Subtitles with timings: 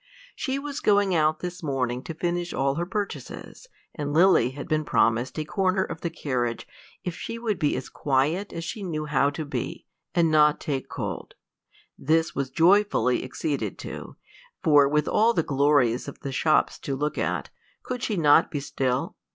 [0.35, 4.83] She was going out this morning to finish all her purchases, and Lily had been
[4.83, 6.67] promised a corner of the carriage
[7.03, 9.85] if she would be as quiet as she knew how to be,
[10.15, 11.35] and not take cold.
[11.99, 14.15] This was joyfully acceded to,
[14.63, 17.51] for with all the glories of the shops to look at,
[17.83, 19.17] could she not be still?